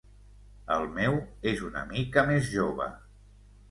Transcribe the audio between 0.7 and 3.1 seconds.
El meu és una mica més jove.